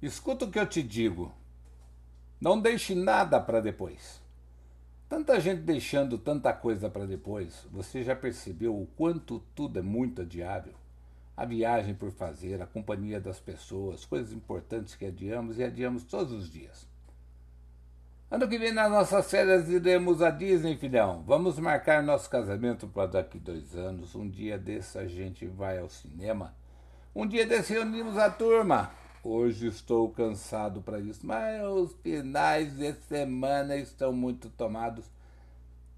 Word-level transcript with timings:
Escuta 0.00 0.44
o 0.44 0.50
que 0.50 0.58
eu 0.58 0.66
te 0.66 0.82
digo. 0.82 1.32
Não 2.40 2.60
deixe 2.60 2.94
nada 2.94 3.40
para 3.40 3.60
depois. 3.60 4.22
Tanta 5.08 5.40
gente 5.40 5.62
deixando 5.62 6.18
tanta 6.18 6.52
coisa 6.52 6.90
para 6.90 7.06
depois, 7.06 7.66
você 7.72 8.02
já 8.04 8.14
percebeu 8.14 8.78
o 8.78 8.86
quanto 8.96 9.42
tudo 9.54 9.78
é 9.78 9.82
muito 9.82 10.22
adiável? 10.22 10.74
A 11.36 11.44
viagem 11.44 11.94
por 11.94 12.12
fazer, 12.12 12.60
a 12.60 12.66
companhia 12.66 13.18
das 13.18 13.40
pessoas, 13.40 14.04
coisas 14.04 14.32
importantes 14.32 14.94
que 14.94 15.06
adiamos 15.06 15.58
e 15.58 15.64
adiamos 15.64 16.04
todos 16.04 16.32
os 16.32 16.50
dias. 16.50 16.86
Ano 18.30 18.46
que 18.46 18.58
vem, 18.58 18.72
nas 18.72 18.90
nossas 18.90 19.30
férias, 19.30 19.68
iremos 19.70 20.20
a 20.20 20.30
Disney, 20.30 20.76
filhão. 20.76 21.24
Vamos 21.26 21.58
marcar 21.58 22.02
nosso 22.02 22.28
casamento 22.28 22.86
para 22.86 23.06
daqui 23.06 23.38
dois 23.38 23.74
anos. 23.74 24.14
Um 24.14 24.28
dia 24.28 24.58
desse 24.58 24.98
a 24.98 25.06
gente 25.06 25.46
vai 25.46 25.78
ao 25.78 25.88
cinema. 25.88 26.54
Um 27.14 27.26
dia 27.26 27.46
desse 27.46 27.72
reunimos 27.72 28.18
a 28.18 28.28
turma. 28.30 28.90
Hoje 29.30 29.66
estou 29.66 30.08
cansado 30.08 30.80
para 30.80 30.98
isso, 30.98 31.20
mas 31.22 31.62
os 31.62 31.92
finais 32.02 32.78
de 32.78 32.94
semana 32.94 33.76
estão 33.76 34.10
muito 34.10 34.48
tomados. 34.48 35.04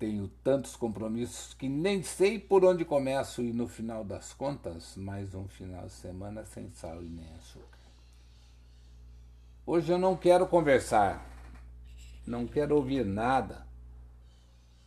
Tenho 0.01 0.27
tantos 0.43 0.75
compromissos 0.75 1.55
que 1.55 1.69
nem 1.69 2.03
sei 2.03 2.41
por 2.41 2.65
onde 2.65 2.85
começo 2.85 3.41
e 3.41 3.53
no 3.53 3.69
final 3.69 4.03
das 4.03 4.33
contas, 4.33 4.97
mais 4.97 5.33
um 5.33 5.47
final 5.47 5.87
de 5.87 5.93
semana 5.93 6.45
sem 6.45 6.73
sal 6.73 7.05
e 7.05 7.07
nem 7.07 7.33
açúcar. 7.35 7.79
Hoje 9.65 9.93
eu 9.93 9.99
não 9.99 10.17
quero 10.17 10.49
conversar, 10.49 11.25
não 12.27 12.49
quero 12.49 12.75
ouvir 12.75 13.07
nada 13.07 13.65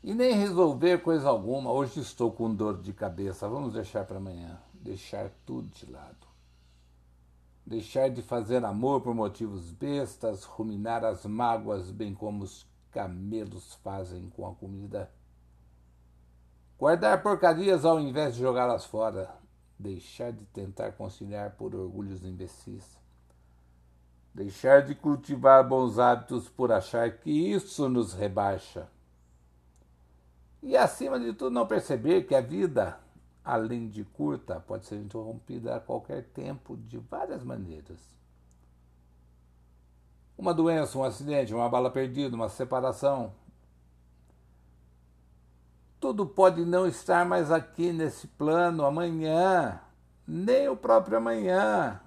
e 0.04 0.14
nem 0.14 0.34
resolver 0.34 1.02
coisa 1.02 1.30
alguma. 1.30 1.72
Hoje 1.72 2.02
estou 2.02 2.30
com 2.30 2.54
dor 2.54 2.82
de 2.82 2.92
cabeça. 2.92 3.48
Vamos 3.48 3.74
deixar 3.74 4.04
para 4.04 4.18
amanhã, 4.18 4.60
deixar 4.74 5.32
tudo 5.46 5.70
de 5.70 5.90
lado 5.90 6.33
deixar 7.66 8.10
de 8.10 8.22
fazer 8.22 8.64
amor 8.66 9.02
por 9.02 9.16
motivos 9.16 9.72
bestas, 9.72 10.44
ruminar 10.44 11.04
as 11.04 11.26
mágoas, 11.26 11.92
bem 11.92 12.14
como 12.14 12.44
os 12.44 12.68
camelos 12.92 13.74
fazem 13.76 14.30
com 14.30 14.48
a 14.48 14.54
comida. 14.54 15.10
Guardar 16.78 17.24
porcarias 17.24 17.86
ao 17.86 18.00
invés 18.00 18.36
de 18.36 18.42
jogá-las 18.42 18.86
fora, 18.86 19.34
deixar 19.80 20.32
de 20.32 20.46
tentar 20.46 20.92
conciliar 20.94 21.52
por 21.52 21.74
orgulhos 21.74 22.26
imbecis. 22.26 23.02
Deixar 24.34 24.82
de 24.82 24.96
cultivar 24.96 25.68
bons 25.68 26.00
hábitos 26.00 26.50
por 26.50 26.72
achar 26.72 27.20
que 27.20 27.30
isso 27.30 27.88
nos 27.88 28.14
rebaixa. 28.14 28.90
E 30.62 30.76
acima 30.76 31.20
de 31.20 31.34
tudo, 31.34 31.52
não 31.52 31.68
perceber 31.68 32.24
que 32.24 32.34
a 32.34 32.42
vida 32.42 33.00
além 33.44 33.90
de 33.90 34.04
curta, 34.04 34.60
pode 34.60 34.86
ser 34.86 34.96
interrompida 34.96 35.76
a 35.76 35.80
qualquer 35.80 36.24
tempo 36.24 36.78
de 36.78 36.98
várias 36.98 37.44
maneiras. 37.44 38.00
Uma 40.38 40.54
doença, 40.54 40.98
um 40.98 41.04
acidente, 41.04 41.54
uma 41.54 41.70
bala 41.70 41.92
perdida, 41.92 42.36
uma 42.36 42.50
separação. 42.50 43.34
Tudo 46.00 46.26
pode 46.26 46.66
não 46.66 46.88
estar 46.88 47.26
mais 47.26 47.52
aqui 47.52 47.92
nesse 47.92 48.28
plano 48.28 48.86
amanhã, 48.86 49.80
nem 50.28 50.68
o 50.68 50.76
próprio 50.76 51.18
amanhã. 51.18 52.02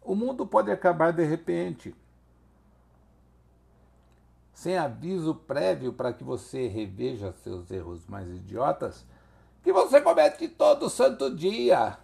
O 0.00 0.14
mundo 0.14 0.46
pode 0.46 0.70
acabar 0.70 1.12
de 1.12 1.24
repente, 1.24 1.94
sem 4.62 4.78
aviso 4.78 5.34
prévio 5.34 5.92
para 5.92 6.12
que 6.12 6.22
você 6.22 6.68
reveja 6.68 7.32
seus 7.32 7.68
erros 7.68 8.06
mais 8.06 8.28
idiotas 8.28 9.04
que 9.60 9.72
você 9.72 10.00
comete 10.00 10.46
todo 10.46 10.88
santo 10.88 11.34
dia, 11.34 11.98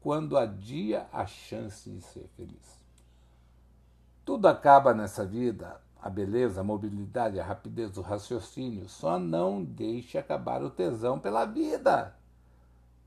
quando 0.00 0.36
adia 0.36 1.06
a 1.12 1.24
chance 1.26 1.88
de 1.88 2.00
ser 2.00 2.28
feliz. 2.36 2.84
Tudo 4.24 4.48
acaba 4.48 4.92
nessa 4.92 5.24
vida, 5.24 5.80
a 6.02 6.10
beleza, 6.10 6.60
a 6.60 6.64
mobilidade, 6.64 7.38
a 7.38 7.44
rapidez, 7.44 7.96
o 7.96 8.02
raciocínio, 8.02 8.88
só 8.88 9.16
não 9.16 9.62
deixe 9.62 10.18
acabar 10.18 10.64
o 10.64 10.70
tesão 10.70 11.20
pela 11.20 11.44
vida. 11.44 12.16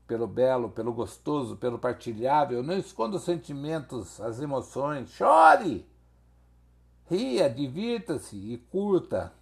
Pelo 0.06 0.26
belo, 0.26 0.70
pelo 0.70 0.94
gostoso, 0.94 1.54
pelo 1.54 1.78
partilhável, 1.78 2.62
não 2.62 2.78
esconda 2.78 3.18
os 3.18 3.24
sentimentos, 3.24 4.18
as 4.22 4.40
emoções, 4.40 5.10
chore! 5.10 5.89
Ria, 7.10 7.50
divirta-se 7.50 8.36
e 8.36 8.56
curta 8.56 9.32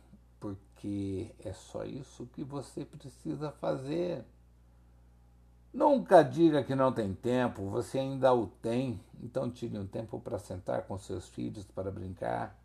porque 0.40 1.34
é 1.44 1.52
só 1.52 1.84
isso 1.84 2.26
que 2.32 2.42
você 2.42 2.82
precisa 2.82 3.52
fazer. 3.52 4.24
Nunca 5.70 6.22
diga 6.22 6.64
que 6.64 6.74
não 6.74 6.90
tem 6.90 7.12
tempo, 7.12 7.68
você 7.68 7.98
ainda 7.98 8.32
o 8.32 8.46
tem, 8.46 8.98
então 9.22 9.50
tire 9.50 9.78
um 9.78 9.86
tempo 9.86 10.18
para 10.18 10.38
sentar 10.38 10.84
com 10.86 10.96
seus 10.96 11.28
filhos 11.28 11.66
para 11.66 11.90
brincar, 11.90 12.58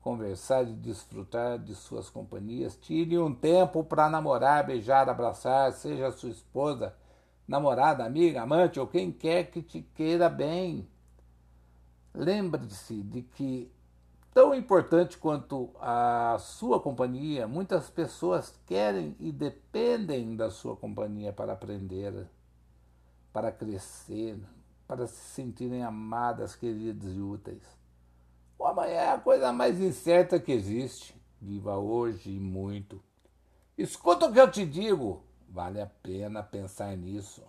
conversar 0.00 0.62
e 0.62 0.72
desfrutar 0.72 1.58
de 1.58 1.74
suas 1.74 2.08
companhias. 2.08 2.78
Tire 2.80 3.18
um 3.18 3.34
tempo 3.34 3.84
para 3.84 4.08
namorar, 4.08 4.66
beijar, 4.66 5.06
abraçar, 5.06 5.70
seja 5.74 6.10
sua 6.10 6.30
esposa, 6.30 6.96
namorada, 7.46 8.02
amiga, 8.02 8.40
amante 8.40 8.80
ou 8.80 8.86
quem 8.86 9.12
quer 9.12 9.50
que 9.50 9.60
te 9.60 9.82
queira 9.82 10.30
bem. 10.30 10.88
Lembre-se 12.14 13.02
de 13.02 13.20
que 13.20 13.70
tão 14.34 14.52
importante 14.52 15.16
quanto 15.16 15.70
a 15.80 16.36
sua 16.40 16.80
companhia, 16.80 17.46
muitas 17.46 17.88
pessoas 17.88 18.52
querem 18.66 19.14
e 19.20 19.30
dependem 19.30 20.34
da 20.34 20.50
sua 20.50 20.76
companhia 20.76 21.32
para 21.32 21.52
aprender, 21.52 22.28
para 23.32 23.52
crescer, 23.52 24.36
para 24.88 25.06
se 25.06 25.22
sentirem 25.34 25.84
amadas, 25.84 26.56
queridas 26.56 27.14
e 27.14 27.20
úteis. 27.20 27.62
O 28.58 28.66
amanhã 28.66 28.94
é 28.94 29.10
a 29.12 29.18
coisa 29.18 29.52
mais 29.52 29.80
incerta 29.80 30.40
que 30.40 30.50
existe. 30.50 31.14
Viva 31.40 31.76
hoje 31.76 32.30
e 32.30 32.40
muito. 32.40 33.00
Escuta 33.78 34.26
o 34.26 34.32
que 34.32 34.40
eu 34.40 34.50
te 34.50 34.66
digo. 34.66 35.22
Vale 35.48 35.80
a 35.80 35.86
pena 35.86 36.42
pensar 36.42 36.96
nisso. 36.96 37.42